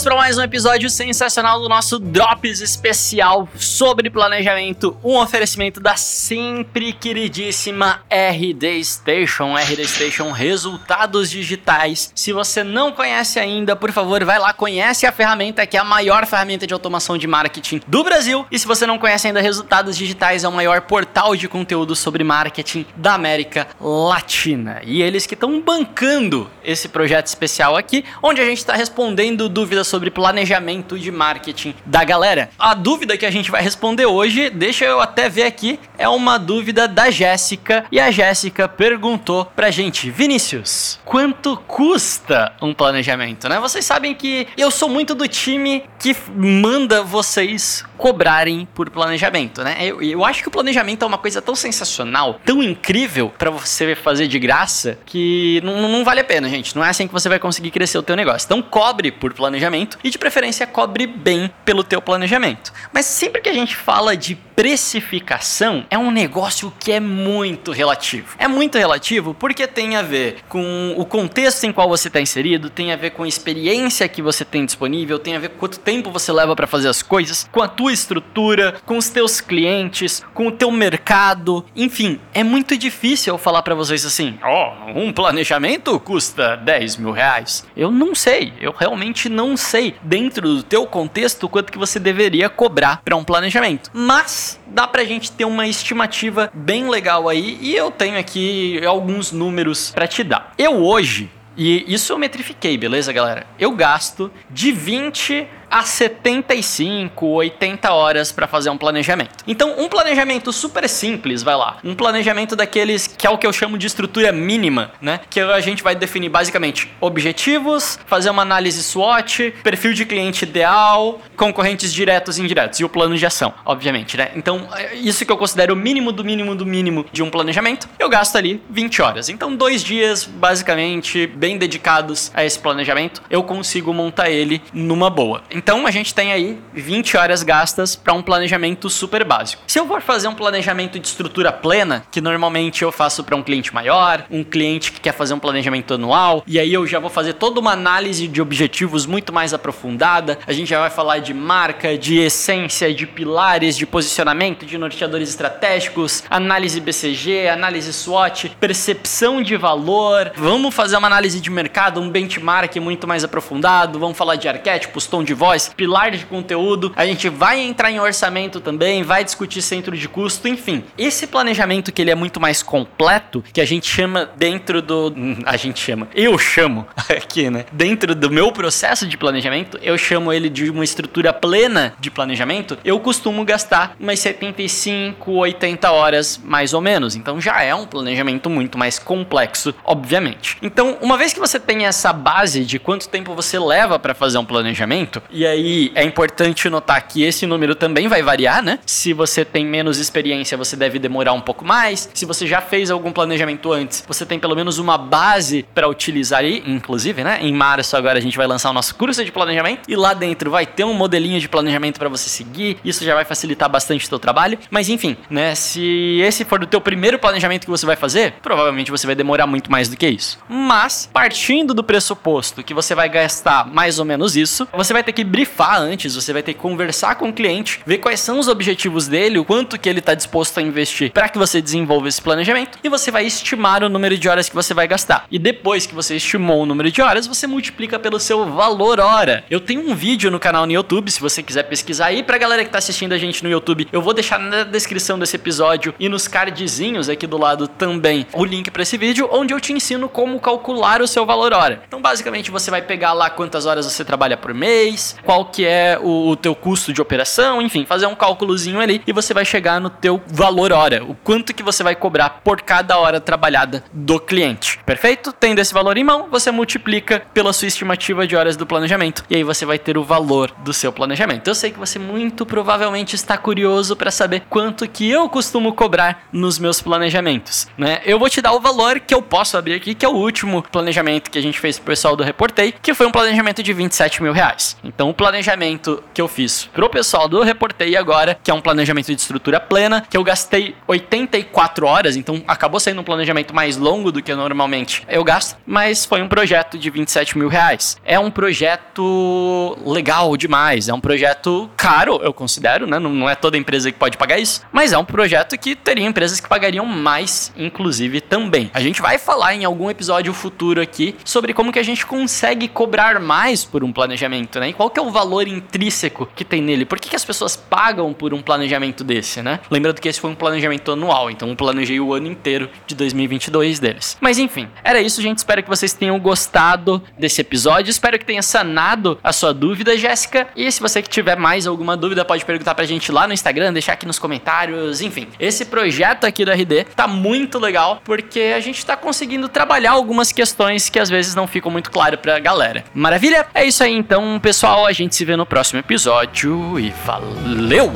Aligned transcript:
Vamos 0.00 0.04
para 0.04 0.16
mais 0.16 0.38
um 0.38 0.42
episódio 0.42 0.88
sensacional 0.88 1.60
do 1.60 1.68
nosso 1.68 1.98
Drops 1.98 2.62
especial 2.62 3.46
sobre 3.54 4.08
planejamento. 4.08 4.96
Um 5.04 5.18
oferecimento 5.18 5.78
da 5.78 5.94
sempre 5.94 6.94
queridíssima 6.94 8.00
RD 8.08 8.82
Station. 8.82 9.54
RD 9.58 9.86
Station 9.86 10.30
Resultados 10.30 11.30
Digitais. 11.30 12.12
Se 12.14 12.32
você 12.32 12.64
não 12.64 12.92
conhece 12.92 13.38
ainda, 13.38 13.76
por 13.76 13.92
favor, 13.92 14.24
vai 14.24 14.38
lá, 14.38 14.54
conhece 14.54 15.04
a 15.04 15.12
ferramenta 15.12 15.66
que 15.66 15.76
é 15.76 15.80
a 15.80 15.84
maior 15.84 16.24
ferramenta 16.24 16.66
de 16.66 16.72
automação 16.72 17.18
de 17.18 17.26
marketing 17.26 17.82
do 17.86 18.02
Brasil. 18.02 18.46
E 18.50 18.58
se 18.58 18.66
você 18.66 18.86
não 18.86 18.98
conhece 18.98 19.26
ainda 19.26 19.42
Resultados 19.42 19.98
Digitais, 19.98 20.44
é 20.44 20.48
o 20.48 20.52
maior 20.52 20.80
portal 20.82 21.36
de 21.36 21.46
conteúdo 21.46 21.94
sobre 21.94 22.24
marketing 22.24 22.86
da 22.96 23.12
América 23.12 23.66
Latina. 23.78 24.80
E 24.82 25.02
eles 25.02 25.26
que 25.26 25.34
estão 25.34 25.60
bancando 25.60 26.48
esse 26.64 26.88
projeto 26.88 27.26
especial 27.26 27.76
aqui, 27.76 28.02
onde 28.22 28.40
a 28.40 28.44
gente 28.44 28.58
está 28.58 28.72
respondendo 28.72 29.46
dúvidas 29.46 29.89
sobre 29.90 30.10
planejamento 30.10 30.98
de 30.98 31.10
marketing 31.10 31.74
da 31.84 32.04
galera. 32.04 32.50
A 32.58 32.72
dúvida 32.72 33.18
que 33.18 33.26
a 33.26 33.30
gente 33.30 33.50
vai 33.50 33.62
responder 33.62 34.06
hoje, 34.06 34.48
deixa 34.48 34.84
eu 34.84 35.00
até 35.00 35.28
ver 35.28 35.42
aqui, 35.42 35.78
é 36.00 36.08
uma 36.08 36.38
dúvida 36.38 36.88
da 36.88 37.10
Jéssica. 37.10 37.84
E 37.92 38.00
a 38.00 38.10
Jéssica 38.10 38.66
perguntou 38.66 39.44
pra 39.44 39.70
gente, 39.70 40.10
Vinícius, 40.10 40.98
quanto 41.04 41.58
custa 41.68 42.54
um 42.62 42.72
planejamento, 42.72 43.48
né? 43.48 43.60
Vocês 43.60 43.84
sabem 43.84 44.14
que 44.14 44.48
eu 44.56 44.70
sou 44.70 44.88
muito 44.88 45.14
do 45.14 45.28
time 45.28 45.84
que 45.98 46.16
manda 46.34 47.02
vocês 47.02 47.84
cobrarem 47.98 48.66
por 48.74 48.88
planejamento, 48.88 49.62
né? 49.62 49.76
Eu, 49.82 50.00
eu 50.02 50.24
acho 50.24 50.40
que 50.40 50.48
o 50.48 50.50
planejamento 50.50 51.04
é 51.04 51.06
uma 51.06 51.18
coisa 51.18 51.42
tão 51.42 51.54
sensacional, 51.54 52.40
tão 52.46 52.62
incrível 52.62 53.30
para 53.36 53.50
você 53.50 53.94
fazer 53.94 54.26
de 54.26 54.38
graça 54.38 54.98
que 55.04 55.60
não, 55.62 55.86
não 55.86 56.02
vale 56.02 56.20
a 56.20 56.24
pena, 56.24 56.48
gente. 56.48 56.74
Não 56.74 56.82
é 56.82 56.88
assim 56.88 57.06
que 57.06 57.12
você 57.12 57.28
vai 57.28 57.38
conseguir 57.38 57.70
crescer 57.70 57.98
o 57.98 58.02
teu 58.02 58.16
negócio. 58.16 58.46
Então 58.46 58.62
cobre 58.62 59.12
por 59.12 59.34
planejamento 59.34 59.98
e 60.02 60.08
de 60.08 60.16
preferência 60.16 60.66
cobre 60.66 61.06
bem 61.06 61.50
pelo 61.62 61.84
teu 61.84 62.00
planejamento. 62.00 62.72
Mas 62.90 63.04
sempre 63.04 63.42
que 63.42 63.50
a 63.50 63.54
gente 63.54 63.76
fala 63.76 64.16
de 64.16 64.34
precificação, 64.34 65.84
é 65.90 65.98
um 65.98 66.10
negócio 66.10 66.72
que 66.78 66.92
é 66.92 67.00
muito 67.00 67.72
relativo. 67.72 68.36
É 68.38 68.46
muito 68.46 68.78
relativo 68.78 69.34
porque 69.34 69.66
tem 69.66 69.96
a 69.96 70.02
ver 70.02 70.38
com 70.48 70.94
o 70.96 71.04
contexto 71.04 71.64
em 71.64 71.72
qual 71.72 71.88
você 71.88 72.08
está 72.08 72.20
inserido, 72.20 72.70
tem 72.70 72.92
a 72.92 72.96
ver 72.96 73.10
com 73.10 73.24
a 73.24 73.28
experiência 73.28 74.08
que 74.08 74.22
você 74.22 74.44
tem 74.44 74.64
disponível, 74.64 75.18
tem 75.18 75.36
a 75.36 75.38
ver 75.38 75.50
com 75.50 75.58
quanto 75.58 75.80
tempo 75.80 76.10
você 76.10 76.32
leva 76.32 76.54
para 76.54 76.66
fazer 76.66 76.88
as 76.88 77.02
coisas, 77.02 77.48
com 77.50 77.60
a 77.60 77.68
tua 77.68 77.92
estrutura, 77.92 78.76
com 78.86 78.96
os 78.96 79.08
teus 79.10 79.40
clientes, 79.40 80.22
com 80.32 80.46
o 80.46 80.52
teu 80.52 80.70
mercado, 80.70 81.64
enfim, 81.74 82.20
é 82.32 82.44
muito 82.44 82.76
difícil 82.76 83.34
eu 83.34 83.38
falar 83.38 83.62
para 83.62 83.74
vocês 83.74 84.06
assim, 84.06 84.38
ó, 84.42 84.72
oh, 84.86 84.98
um 84.98 85.12
planejamento 85.12 85.98
custa 86.00 86.56
10 86.56 86.96
mil 86.96 87.10
reais. 87.10 87.66
Eu 87.76 87.90
não 87.90 88.14
sei, 88.14 88.52
eu 88.60 88.72
realmente 88.72 89.28
não 89.28 89.56
sei 89.56 89.94
dentro 90.02 90.54
do 90.54 90.62
teu 90.62 90.86
contexto 90.86 91.48
quanto 91.48 91.72
que 91.72 91.78
você 91.78 91.98
deveria 91.98 92.48
cobrar 92.48 93.02
para 93.04 93.16
um 93.16 93.24
planejamento. 93.24 93.90
Mas 93.92 94.60
dá 94.66 94.86
pra 94.86 95.04
gente 95.04 95.32
ter 95.32 95.44
uma 95.44 95.66
estimativa 95.80 96.50
bem 96.54 96.88
legal 96.88 97.28
aí 97.28 97.58
e 97.60 97.74
eu 97.74 97.90
tenho 97.90 98.18
aqui 98.18 98.80
alguns 98.86 99.32
números 99.32 99.90
para 99.90 100.06
te 100.06 100.22
dar. 100.22 100.54
Eu 100.56 100.82
hoje 100.84 101.30
e 101.56 101.84
isso 101.92 102.12
eu 102.12 102.18
metrifiquei, 102.18 102.78
beleza, 102.78 103.12
galera? 103.12 103.46
Eu 103.58 103.72
gasto 103.72 104.30
de 104.48 104.72
20 104.72 105.46
a 105.70 105.82
75, 105.82 107.26
80 107.26 107.92
horas 107.92 108.32
para 108.32 108.46
fazer 108.46 108.70
um 108.70 108.76
planejamento. 108.76 109.44
Então, 109.46 109.74
um 109.78 109.88
planejamento 109.88 110.52
super 110.52 110.88
simples, 110.88 111.42
vai 111.42 111.54
lá. 111.54 111.78
Um 111.84 111.94
planejamento 111.94 112.56
daqueles 112.56 113.06
que 113.06 113.26
é 113.26 113.30
o 113.30 113.38
que 113.38 113.46
eu 113.46 113.52
chamo 113.52 113.78
de 113.78 113.86
estrutura 113.86 114.32
mínima, 114.32 114.92
né? 115.00 115.20
Que 115.30 115.40
a 115.40 115.60
gente 115.60 115.82
vai 115.82 115.94
definir 115.94 116.28
basicamente 116.28 116.90
objetivos, 117.00 117.98
fazer 118.06 118.30
uma 118.30 118.42
análise 118.42 118.82
SWOT, 118.82 119.54
perfil 119.62 119.92
de 119.92 120.04
cliente 120.04 120.44
ideal, 120.44 121.20
concorrentes 121.36 121.92
diretos 121.92 122.38
e 122.38 122.42
indiretos 122.42 122.80
e 122.80 122.84
o 122.84 122.88
plano 122.88 123.16
de 123.16 123.24
ação, 123.24 123.54
obviamente, 123.64 124.16
né? 124.16 124.30
Então, 124.34 124.68
é 124.74 124.96
isso 124.96 125.24
que 125.24 125.30
eu 125.30 125.36
considero 125.36 125.74
o 125.74 125.76
mínimo 125.76 126.10
do 126.10 126.24
mínimo 126.24 126.54
do 126.54 126.66
mínimo 126.66 127.06
de 127.12 127.22
um 127.22 127.30
planejamento, 127.30 127.88
eu 127.98 128.08
gasto 128.08 128.36
ali 128.36 128.62
20 128.68 129.02
horas. 129.02 129.28
Então, 129.28 129.54
dois 129.54 129.84
dias, 129.84 130.24
basicamente, 130.24 131.26
bem 131.26 131.56
dedicados 131.56 132.30
a 132.34 132.44
esse 132.44 132.58
planejamento, 132.58 133.22
eu 133.30 133.42
consigo 133.42 133.92
montar 133.92 134.30
ele 134.30 134.60
numa 134.72 135.08
boa. 135.08 135.42
Então 135.60 135.86
a 135.86 135.90
gente 135.90 136.14
tem 136.14 136.32
aí 136.32 136.58
20 136.72 137.18
horas 137.18 137.42
gastas 137.42 137.94
para 137.94 138.14
um 138.14 138.22
planejamento 138.22 138.88
super 138.88 139.22
básico. 139.24 139.62
Se 139.66 139.78
eu 139.78 139.86
for 139.86 140.00
fazer 140.00 140.26
um 140.26 140.34
planejamento 140.34 140.98
de 140.98 141.06
estrutura 141.06 141.52
plena, 141.52 142.02
que 142.10 142.18
normalmente 142.18 142.82
eu 142.82 142.90
faço 142.90 143.22
para 143.22 143.36
um 143.36 143.42
cliente 143.42 143.74
maior, 143.74 144.24
um 144.30 144.42
cliente 144.42 144.90
que 144.90 144.98
quer 144.98 145.12
fazer 145.12 145.34
um 145.34 145.38
planejamento 145.38 145.92
anual, 145.92 146.42
e 146.46 146.58
aí 146.58 146.72
eu 146.72 146.86
já 146.86 146.98
vou 146.98 147.10
fazer 147.10 147.34
toda 147.34 147.60
uma 147.60 147.72
análise 147.72 148.26
de 148.26 148.40
objetivos 148.40 149.04
muito 149.04 149.34
mais 149.34 149.52
aprofundada. 149.52 150.38
A 150.46 150.52
gente 150.54 150.70
já 150.70 150.80
vai 150.80 150.88
falar 150.88 151.18
de 151.18 151.34
marca, 151.34 151.98
de 151.98 152.16
essência, 152.16 152.94
de 152.94 153.06
pilares, 153.06 153.76
de 153.76 153.84
posicionamento, 153.84 154.64
de 154.64 154.78
norteadores 154.78 155.28
estratégicos, 155.28 156.24
análise 156.30 156.80
BCG, 156.80 157.48
análise 157.48 157.92
SWOT, 157.92 158.56
percepção 158.58 159.42
de 159.42 159.58
valor. 159.58 160.32
Vamos 160.36 160.74
fazer 160.74 160.96
uma 160.96 161.08
análise 161.08 161.38
de 161.38 161.50
mercado, 161.50 162.00
um 162.00 162.08
benchmark 162.08 162.76
muito 162.76 163.06
mais 163.06 163.24
aprofundado. 163.24 163.98
Vamos 163.98 164.16
falar 164.16 164.36
de 164.36 164.48
arquétipos, 164.48 165.06
tom 165.06 165.22
de 165.22 165.34
voz 165.34 165.49
voz, 165.50 165.68
pilar 165.76 166.12
de 166.12 166.24
conteúdo. 166.26 166.92
A 166.94 167.04
gente 167.04 167.28
vai 167.28 167.60
entrar 167.60 167.90
em 167.90 167.98
orçamento 167.98 168.60
também, 168.60 169.02
vai 169.02 169.24
discutir 169.24 169.60
centro 169.60 169.96
de 169.96 170.08
custo, 170.08 170.46
enfim. 170.46 170.84
Esse 170.96 171.26
planejamento 171.26 171.90
que 171.90 172.00
ele 172.00 172.10
é 172.10 172.14
muito 172.14 172.40
mais 172.40 172.62
completo, 172.62 173.42
que 173.52 173.60
a 173.60 173.64
gente 173.64 173.88
chama 173.88 174.30
dentro 174.36 174.80
do. 174.80 175.12
A 175.44 175.56
gente 175.56 175.80
chama. 175.80 176.08
Eu 176.14 176.38
chamo 176.38 176.86
aqui, 177.10 177.50
né? 177.50 177.64
Dentro 177.72 178.14
do 178.14 178.30
meu 178.30 178.52
processo 178.52 179.06
de 179.08 179.16
planejamento, 179.16 179.76
eu 179.82 179.98
chamo 179.98 180.32
ele 180.32 180.48
de 180.48 180.70
uma 180.70 180.84
estrutura 180.84 181.32
plena 181.32 181.94
de 181.98 182.10
planejamento. 182.10 182.78
Eu 182.84 183.00
costumo 183.00 183.44
gastar 183.44 183.96
umas 183.98 184.20
75, 184.20 185.32
80 185.32 185.90
horas 185.90 186.40
mais 186.44 186.72
ou 186.72 186.80
menos. 186.80 187.16
Então 187.16 187.40
já 187.40 187.60
é 187.62 187.74
um 187.74 187.86
planejamento 187.86 188.48
muito 188.48 188.78
mais 188.78 189.00
complexo, 189.00 189.74
obviamente. 189.84 190.58
Então, 190.62 190.96
uma 191.00 191.16
vez 191.16 191.32
que 191.32 191.40
você 191.40 191.58
tem 191.58 191.86
essa 191.86 192.12
base 192.12 192.64
de 192.64 192.78
quanto 192.78 193.08
tempo 193.08 193.34
você 193.34 193.58
leva 193.58 193.98
para 193.98 194.14
fazer 194.14 194.38
um 194.38 194.44
planejamento, 194.44 195.20
e 195.39 195.39
aí 195.46 195.92
é 195.94 196.04
importante 196.04 196.68
notar 196.68 197.00
que 197.06 197.22
esse 197.22 197.46
número 197.46 197.74
também 197.74 198.08
vai 198.08 198.22
variar, 198.22 198.62
né? 198.62 198.78
Se 198.86 199.12
você 199.12 199.44
tem 199.44 199.64
menos 199.64 199.98
experiência, 199.98 200.56
você 200.56 200.76
deve 200.76 200.98
demorar 200.98 201.32
um 201.32 201.40
pouco 201.40 201.64
mais. 201.64 202.08
Se 202.14 202.24
você 202.24 202.46
já 202.46 202.60
fez 202.60 202.90
algum 202.90 203.12
planejamento 203.12 203.72
antes, 203.72 204.04
você 204.06 204.26
tem 204.26 204.38
pelo 204.38 204.54
menos 204.54 204.78
uma 204.78 204.98
base 204.98 205.64
para 205.74 205.88
utilizar 205.88 206.40
aí, 206.40 206.62
inclusive, 206.66 207.22
né? 207.22 207.38
Em 207.40 207.52
março 207.52 207.96
agora 207.96 208.18
a 208.18 208.22
gente 208.22 208.36
vai 208.36 208.46
lançar 208.46 208.70
o 208.70 208.72
nosso 208.72 208.94
curso 208.94 209.24
de 209.24 209.32
planejamento 209.32 209.88
e 209.88 209.96
lá 209.96 210.14
dentro 210.14 210.50
vai 210.50 210.66
ter 210.66 210.84
um 210.84 210.94
modelinho 210.94 211.40
de 211.40 211.48
planejamento 211.48 211.98
para 211.98 212.08
você 212.08 212.28
seguir. 212.28 212.78
Isso 212.84 213.04
já 213.04 213.14
vai 213.14 213.24
facilitar 213.24 213.68
bastante 213.68 214.06
o 214.06 214.08
teu 214.08 214.18
trabalho. 214.18 214.58
Mas 214.70 214.88
enfim, 214.88 215.16
né? 215.28 215.54
Se 215.54 216.20
esse 216.20 216.44
for 216.44 216.62
o 216.62 216.66
teu 216.66 216.80
primeiro 216.80 217.18
planejamento 217.18 217.64
que 217.64 217.70
você 217.70 217.86
vai 217.86 217.96
fazer, 217.96 218.34
provavelmente 218.42 218.90
você 218.90 219.06
vai 219.06 219.14
demorar 219.14 219.46
muito 219.46 219.70
mais 219.70 219.88
do 219.88 219.96
que 219.96 220.08
isso. 220.08 220.38
Mas 220.48 221.08
partindo 221.12 221.74
do 221.74 221.84
pressuposto 221.84 222.62
que 222.62 222.74
você 222.74 222.94
vai 222.94 223.08
gastar 223.08 223.66
mais 223.66 223.98
ou 223.98 224.04
menos 224.04 224.36
isso, 224.36 224.66
você 224.72 224.92
vai 224.92 225.02
ter 225.02 225.12
que 225.12 225.24
brifar 225.30 225.80
antes, 225.80 226.14
você 226.14 226.32
vai 226.32 226.42
ter 226.42 226.54
que 226.54 226.60
conversar 226.60 227.14
com 227.14 227.28
o 227.28 227.32
cliente, 227.32 227.80
ver 227.86 227.98
quais 227.98 228.20
são 228.20 228.38
os 228.38 228.48
objetivos 228.48 229.06
dele, 229.06 229.38
o 229.38 229.44
quanto 229.44 229.78
que 229.78 229.88
ele 229.88 230.00
está 230.00 230.14
disposto 230.14 230.58
a 230.58 230.62
investir 230.62 231.12
para 231.12 231.28
que 231.28 231.38
você 231.38 231.62
desenvolva 231.62 232.08
esse 232.08 232.20
planejamento 232.20 232.78
e 232.82 232.88
você 232.88 233.10
vai 233.10 233.24
estimar 233.24 233.82
o 233.84 233.88
número 233.88 234.18
de 234.18 234.28
horas 234.28 234.48
que 234.48 234.54
você 234.54 234.74
vai 234.74 234.88
gastar. 234.88 235.26
E 235.30 235.38
depois 235.38 235.86
que 235.86 235.94
você 235.94 236.16
estimou 236.16 236.62
o 236.62 236.66
número 236.66 236.90
de 236.90 237.00
horas, 237.00 237.26
você 237.26 237.46
multiplica 237.46 237.98
pelo 237.98 238.18
seu 238.18 238.44
valor 238.46 238.98
hora. 239.00 239.44
Eu 239.48 239.60
tenho 239.60 239.88
um 239.88 239.94
vídeo 239.94 240.30
no 240.30 240.40
canal 240.40 240.66
no 240.66 240.72
YouTube, 240.72 241.10
se 241.10 241.20
você 241.20 241.42
quiser 241.42 241.62
pesquisar 241.64 242.06
aí 242.06 242.22
pra 242.22 242.38
galera 242.38 242.64
que 242.64 242.70
tá 242.70 242.78
assistindo 242.78 243.12
a 243.12 243.18
gente 243.18 243.42
no 243.44 243.50
YouTube, 243.50 243.88
eu 243.92 244.02
vou 244.02 244.12
deixar 244.12 244.38
na 244.38 244.64
descrição 244.64 245.18
desse 245.18 245.36
episódio 245.36 245.94
e 245.98 246.08
nos 246.08 246.26
cardzinhos 246.26 247.08
aqui 247.08 247.26
do 247.26 247.38
lado 247.38 247.68
também 247.68 248.26
o 248.32 248.44
link 248.44 248.70
para 248.70 248.82
esse 248.82 248.96
vídeo 248.96 249.28
onde 249.30 249.54
eu 249.54 249.60
te 249.60 249.72
ensino 249.72 250.08
como 250.08 250.40
calcular 250.40 251.00
o 251.00 251.06
seu 251.06 251.24
valor 251.24 251.52
hora. 251.52 251.82
Então, 251.86 252.00
basicamente, 252.00 252.50
você 252.50 252.70
vai 252.70 252.82
pegar 252.82 253.12
lá 253.12 253.30
quantas 253.30 253.66
horas 253.66 253.86
você 253.86 254.04
trabalha 254.04 254.36
por 254.36 254.52
mês, 254.52 255.16
qual 255.24 255.44
que 255.44 255.64
é 255.64 255.98
o, 256.00 256.30
o 256.30 256.36
teu 256.36 256.54
custo 256.54 256.92
de 256.92 257.00
operação, 257.00 257.60
enfim, 257.60 257.84
fazer 257.84 258.06
um 258.06 258.14
cálculozinho 258.14 258.80
ali 258.80 259.02
e 259.06 259.12
você 259.12 259.32
vai 259.32 259.44
chegar 259.44 259.80
no 259.80 259.90
teu 259.90 260.20
valor 260.26 260.72
hora, 260.72 261.04
o 261.04 261.14
quanto 261.14 261.54
que 261.54 261.62
você 261.62 261.82
vai 261.82 261.94
cobrar 261.94 262.40
por 262.44 262.62
cada 262.62 262.98
hora 262.98 263.20
trabalhada 263.20 263.84
do 263.92 264.18
cliente. 264.18 264.78
Perfeito? 264.84 265.32
Tendo 265.32 265.58
esse 265.58 265.72
valor 265.72 265.96
em 265.96 266.04
mão, 266.04 266.28
você 266.30 266.50
multiplica 266.50 267.22
pela 267.32 267.52
sua 267.52 267.68
estimativa 267.68 268.26
de 268.26 268.36
horas 268.36 268.56
do 268.56 268.66
planejamento 268.66 269.24
e 269.28 269.36
aí 269.36 269.44
você 269.44 269.64
vai 269.64 269.78
ter 269.78 269.96
o 269.96 270.04
valor 270.04 270.50
do 270.58 270.72
seu 270.72 270.92
planejamento. 270.92 271.48
Eu 271.48 271.54
sei 271.54 271.70
que 271.70 271.78
você 271.78 271.98
muito 271.98 272.44
provavelmente 272.44 273.14
está 273.14 273.36
curioso 273.38 273.96
para 273.96 274.10
saber 274.10 274.42
quanto 274.48 274.88
que 274.88 275.08
eu 275.08 275.28
costumo 275.28 275.72
cobrar 275.72 276.24
nos 276.32 276.58
meus 276.58 276.80
planejamentos, 276.80 277.68
né? 277.76 278.00
Eu 278.04 278.18
vou 278.18 278.28
te 278.28 278.42
dar 278.42 278.52
o 278.52 278.60
valor 278.60 279.00
que 279.00 279.14
eu 279.14 279.22
posso 279.22 279.56
abrir 279.56 279.74
aqui, 279.74 279.94
que 279.94 280.04
é 280.04 280.08
o 280.08 280.12
último 280.12 280.62
planejamento 280.62 281.30
que 281.30 281.38
a 281.38 281.42
gente 281.42 281.58
fez 281.58 281.78
pro 281.78 281.86
pessoal 281.86 282.16
do 282.16 282.22
Reportei, 282.22 282.72
que 282.72 282.94
foi 282.94 283.06
um 283.06 283.12
planejamento 283.12 283.62
de 283.62 283.72
27 283.72 284.22
mil 284.22 284.32
reais. 284.32 284.76
Então, 284.82 284.99
Então, 285.00 285.08
o 285.08 285.14
planejamento 285.14 286.04
que 286.12 286.20
eu 286.20 286.28
fiz 286.28 286.68
pro 286.74 286.90
pessoal 286.90 287.26
do 287.26 287.42
Reportei 287.42 287.96
agora, 287.96 288.38
que 288.44 288.50
é 288.50 288.54
um 288.54 288.60
planejamento 288.60 289.06
de 289.06 289.18
estrutura 289.18 289.58
plena, 289.58 290.02
que 290.02 290.14
eu 290.14 290.22
gastei 290.22 290.74
84 290.86 291.86
horas, 291.86 292.16
então 292.16 292.42
acabou 292.46 292.78
sendo 292.78 293.00
um 293.00 293.04
planejamento 293.04 293.54
mais 293.54 293.78
longo 293.78 294.12
do 294.12 294.22
que 294.22 294.34
normalmente 294.34 295.02
eu 295.08 295.24
gasto, 295.24 295.56
mas 295.66 296.04
foi 296.04 296.20
um 296.20 296.28
projeto 296.28 296.76
de 296.76 296.90
27 296.90 297.38
mil 297.38 297.48
reais. 297.48 297.96
É 298.04 298.18
um 298.18 298.30
projeto 298.30 299.78
legal 299.86 300.36
demais, 300.36 300.90
é 300.90 300.92
um 300.92 301.00
projeto 301.00 301.70
caro, 301.78 302.20
eu 302.22 302.34
considero, 302.34 302.86
né? 302.86 302.98
Não, 302.98 303.08
não 303.08 303.30
é 303.30 303.34
toda 303.34 303.56
empresa 303.56 303.90
que 303.90 303.98
pode 303.98 304.18
pagar 304.18 304.38
isso, 304.38 304.60
mas 304.70 304.92
é 304.92 304.98
um 304.98 305.04
projeto 305.06 305.56
que 305.56 305.74
teria 305.74 306.04
empresas 306.04 306.40
que 306.40 306.46
pagariam 306.46 306.84
mais, 306.84 307.54
inclusive 307.56 308.20
também. 308.20 308.70
A 308.74 308.82
gente 308.82 309.00
vai 309.00 309.16
falar 309.16 309.54
em 309.54 309.64
algum 309.64 309.88
episódio 309.88 310.34
futuro 310.34 310.78
aqui 310.78 311.16
sobre 311.24 311.54
como 311.54 311.72
que 311.72 311.78
a 311.78 311.82
gente 311.82 312.04
consegue 312.04 312.68
cobrar 312.68 313.18
mais 313.18 313.64
por 313.64 313.82
um 313.82 313.90
planejamento, 313.90 314.60
né? 314.60 314.68
E 314.68 314.72
qual 314.74 314.89
que 314.90 314.98
é 314.98 315.02
o 315.02 315.10
valor 315.10 315.46
intrínseco 315.48 316.28
que 316.34 316.44
tem 316.44 316.60
nele? 316.62 316.84
Por 316.84 316.98
que, 316.98 317.08
que 317.08 317.16
as 317.16 317.24
pessoas 317.24 317.56
pagam 317.56 318.12
por 318.12 318.34
um 318.34 318.42
planejamento 318.42 319.04
desse, 319.04 319.42
né? 319.42 319.60
Lembrando 319.70 320.00
que 320.00 320.08
esse 320.08 320.20
foi 320.20 320.30
um 320.30 320.34
planejamento 320.34 320.92
anual, 320.92 321.30
então 321.30 321.48
eu 321.48 321.56
planejei 321.56 322.00
o 322.00 322.12
ano 322.12 322.26
inteiro 322.26 322.68
de 322.86 322.94
2022 322.94 323.78
deles. 323.78 324.16
Mas 324.20 324.38
enfim, 324.38 324.68
era 324.82 325.00
isso, 325.00 325.22
gente. 325.22 325.38
Espero 325.38 325.62
que 325.62 325.68
vocês 325.68 325.92
tenham 325.92 326.18
gostado 326.18 327.02
desse 327.18 327.40
episódio. 327.40 327.90
Espero 327.90 328.18
que 328.18 328.24
tenha 328.24 328.42
sanado 328.42 329.18
a 329.22 329.32
sua 329.32 329.52
dúvida, 329.52 329.96
Jéssica. 329.96 330.48
E 330.56 330.70
se 330.70 330.80
você 330.80 331.02
que 331.02 331.08
tiver 331.08 331.36
mais 331.36 331.66
alguma 331.66 331.96
dúvida, 331.96 332.24
pode 332.24 332.44
perguntar 332.44 332.74
pra 332.74 332.84
gente 332.84 333.12
lá 333.12 333.26
no 333.26 333.32
Instagram, 333.32 333.72
deixar 333.72 333.92
aqui 333.92 334.06
nos 334.06 334.18
comentários. 334.18 335.00
Enfim, 335.00 335.28
esse 335.38 335.64
projeto 335.64 336.24
aqui 336.24 336.44
do 336.44 336.50
RD 336.50 336.84
tá 336.96 337.06
muito 337.06 337.58
legal 337.58 338.00
porque 338.04 338.52
a 338.56 338.60
gente 338.60 338.84
tá 338.84 338.96
conseguindo 338.96 339.48
trabalhar 339.48 339.92
algumas 339.92 340.32
questões 340.32 340.88
que 340.88 340.98
às 340.98 341.08
vezes 341.08 341.34
não 341.34 341.46
ficam 341.46 341.70
muito 341.70 341.90
claras 341.90 342.18
pra 342.20 342.38
galera. 342.38 342.84
Maravilha? 342.94 343.46
É 343.54 343.64
isso 343.64 343.82
aí 343.82 343.94
então, 343.94 344.38
pessoal. 344.80 344.86
A 344.86 344.92
gente 344.92 345.14
se 345.14 345.24
vê 345.24 345.36
no 345.36 345.46
próximo 345.46 345.78
episódio 345.78 346.78
e 346.78 346.90
valeu! 346.90 347.92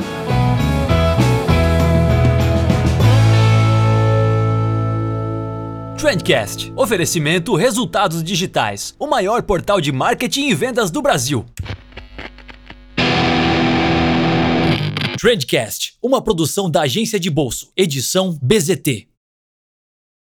Trendcast. 5.97 6.71
Oferecimento 6.75 7.55
Resultados 7.55 8.23
Digitais. 8.23 8.93
O 8.99 9.07
maior 9.07 9.41
portal 9.41 9.81
de 9.81 9.91
marketing 9.91 10.49
e 10.49 10.53
vendas 10.53 10.91
do 10.91 11.01
Brasil. 11.01 11.45
Trendcast. 15.19 15.95
Uma 16.03 16.21
produção 16.21 16.69
da 16.69 16.81
agência 16.81 17.19
de 17.19 17.29
bolso. 17.31 17.71
Edição 17.75 18.37
BZT. 18.41 19.14